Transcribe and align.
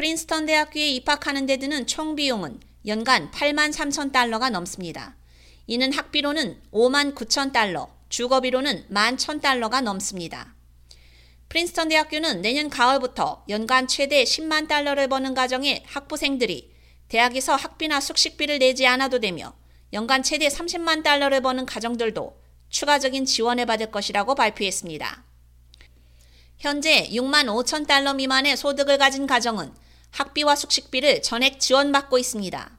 프린스턴 0.00 0.46
대학교에 0.46 0.88
입학하는 0.92 1.44
데 1.44 1.58
드는 1.58 1.86
총 1.86 2.16
비용은 2.16 2.58
연간 2.86 3.30
8만 3.32 3.70
3천 3.70 4.12
달러가 4.12 4.48
넘습니다. 4.48 5.14
이는 5.66 5.92
학비로는 5.92 6.58
5만 6.72 7.14
9천 7.14 7.52
달러, 7.52 7.90
주거비로는 8.08 8.86
1만 8.90 9.18
1천 9.18 9.42
달러가 9.42 9.82
넘습니다. 9.82 10.54
프린스턴 11.50 11.90
대학교는 11.90 12.40
내년 12.40 12.70
가을부터 12.70 13.44
연간 13.50 13.86
최대 13.86 14.24
10만 14.24 14.68
달러를 14.68 15.06
버는 15.08 15.34
가정의 15.34 15.82
학부생들이 15.86 16.72
대학에서 17.08 17.54
학비나 17.54 18.00
숙식비를 18.00 18.58
내지 18.58 18.86
않아도 18.86 19.20
되며 19.20 19.52
연간 19.92 20.22
최대 20.22 20.48
30만 20.48 21.02
달러를 21.02 21.42
버는 21.42 21.66
가정들도 21.66 22.40
추가적인 22.70 23.26
지원을 23.26 23.66
받을 23.66 23.90
것이라고 23.90 24.34
발표했습니다. 24.34 25.24
현재 26.56 27.06
6만 27.10 27.48
5천 27.48 27.86
달러 27.86 28.14
미만의 28.14 28.56
소득을 28.56 28.96
가진 28.96 29.26
가정은 29.26 29.70
학비와 30.12 30.56
숙식비를 30.56 31.22
전액 31.22 31.60
지원받고 31.60 32.18
있습니다. 32.18 32.78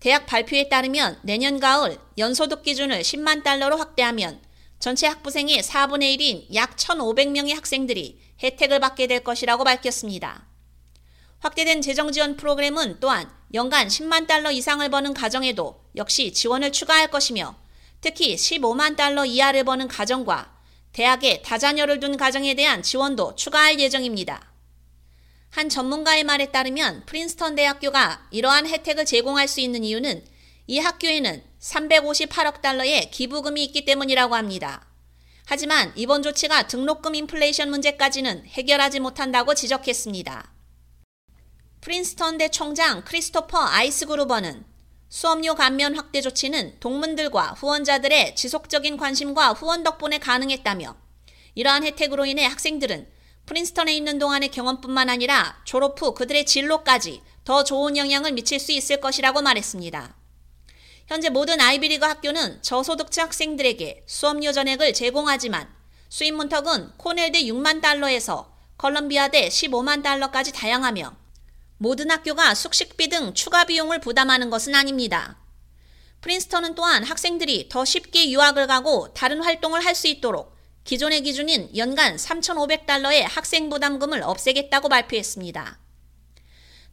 대학 0.00 0.26
발표에 0.26 0.68
따르면 0.68 1.20
내년 1.22 1.60
가을 1.60 1.98
연소득 2.18 2.62
기준을 2.62 3.02
10만 3.02 3.42
달러로 3.44 3.76
확대하면 3.76 4.40
전체 4.78 5.06
학부생의 5.06 5.62
4분의 5.62 6.18
1인 6.18 6.54
약 6.54 6.76
1,500명의 6.76 7.54
학생들이 7.54 8.20
혜택을 8.42 8.80
받게 8.80 9.06
될 9.06 9.22
것이라고 9.22 9.62
밝혔습니다. 9.62 10.46
확대된 11.38 11.82
재정 11.82 12.10
지원 12.10 12.36
프로그램은 12.36 12.98
또한 13.00 13.30
연간 13.54 13.88
10만 13.88 14.26
달러 14.26 14.50
이상을 14.50 14.88
버는 14.88 15.14
가정에도 15.14 15.84
역시 15.96 16.32
지원을 16.32 16.72
추가할 16.72 17.08
것이며 17.08 17.56
특히 18.00 18.34
15만 18.34 18.96
달러 18.96 19.24
이하를 19.24 19.64
버는 19.64 19.88
가정과 19.88 20.52
대학에 20.92 21.42
다자녀를 21.42 22.00
둔 22.00 22.16
가정에 22.16 22.54
대한 22.54 22.82
지원도 22.82 23.36
추가할 23.36 23.78
예정입니다. 23.78 24.51
한 25.52 25.68
전문가의 25.68 26.24
말에 26.24 26.46
따르면 26.46 27.04
프린스턴 27.04 27.54
대학교가 27.56 28.26
이러한 28.30 28.66
혜택을 28.66 29.04
제공할 29.04 29.46
수 29.48 29.60
있는 29.60 29.84
이유는 29.84 30.24
이 30.66 30.78
학교에는 30.78 31.44
358억 31.60 32.62
달러의 32.62 33.10
기부금이 33.10 33.62
있기 33.64 33.84
때문이라고 33.84 34.34
합니다. 34.34 34.88
하지만 35.44 35.92
이번 35.94 36.22
조치가 36.22 36.68
등록금 36.68 37.14
인플레이션 37.14 37.68
문제까지는 37.68 38.46
해결하지 38.46 39.00
못한다고 39.00 39.54
지적했습니다. 39.54 40.54
프린스턴 41.82 42.38
대 42.38 42.48
총장 42.48 43.04
크리스토퍼 43.04 43.58
아이스그루버는 43.58 44.64
수업료 45.10 45.54
감면 45.54 45.94
확대 45.96 46.22
조치는 46.22 46.80
동문들과 46.80 47.56
후원자들의 47.58 48.36
지속적인 48.36 48.96
관심과 48.96 49.52
후원 49.52 49.82
덕분에 49.82 50.16
가능했다며 50.16 50.96
이러한 51.54 51.84
혜택으로 51.84 52.24
인해 52.24 52.46
학생들은 52.46 53.11
프린스턴에 53.46 53.94
있는 53.94 54.18
동안의 54.18 54.50
경험뿐만 54.50 55.08
아니라 55.08 55.60
졸업 55.64 56.00
후 56.00 56.14
그들의 56.14 56.46
진로까지 56.46 57.22
더 57.44 57.64
좋은 57.64 57.96
영향을 57.96 58.32
미칠 58.32 58.60
수 58.60 58.72
있을 58.72 59.00
것이라고 59.00 59.42
말했습니다. 59.42 60.14
현재 61.08 61.28
모든 61.28 61.60
아이비리그 61.60 62.06
학교는 62.06 62.62
저소득자 62.62 63.24
학생들에게 63.24 64.04
수업료 64.06 64.52
전액을 64.52 64.94
제공하지만 64.94 65.68
수입 66.08 66.34
문턱은 66.34 66.92
코넬대 66.96 67.42
6만 67.44 67.80
달러에서 67.82 68.52
컬럼비아대 68.78 69.48
15만 69.48 70.02
달러까지 70.02 70.52
다양하며 70.52 71.16
모든 71.78 72.10
학교가 72.10 72.54
숙식비 72.54 73.08
등 73.08 73.34
추가 73.34 73.64
비용을 73.64 74.00
부담하는 74.00 74.50
것은 74.50 74.74
아닙니다. 74.74 75.36
프린스턴은 76.20 76.76
또한 76.76 77.02
학생들이 77.02 77.68
더 77.68 77.84
쉽게 77.84 78.30
유학을 78.30 78.68
가고 78.68 79.12
다른 79.12 79.42
활동을 79.42 79.84
할 79.84 79.96
수 79.96 80.06
있도록 80.06 80.51
기존의 80.84 81.22
기준인 81.22 81.70
연간 81.76 82.16
3,500달러의 82.16 83.22
학생 83.28 83.70
부담금을 83.70 84.22
없애겠다고 84.22 84.88
발표했습니다. 84.88 85.78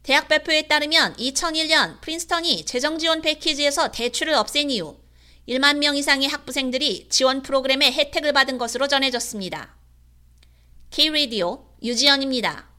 대학 0.02 0.28
발표에 0.28 0.62
따르면 0.62 1.16
2001년 1.16 2.00
프린스턴이 2.00 2.64
재정 2.64 2.98
지원 2.98 3.20
패키지에서 3.20 3.90
대출을 3.90 4.34
없앤 4.34 4.70
이후 4.70 4.98
1만 5.48 5.78
명 5.78 5.96
이상의 5.96 6.28
학부생들이 6.28 7.08
지원 7.10 7.42
프로그램의 7.42 7.92
혜택을 7.92 8.32
받은 8.32 8.56
것으로 8.56 8.86
전해졌습니다. 8.88 9.76
K-Radio 10.90 11.66
유지연입니다. 11.82 12.69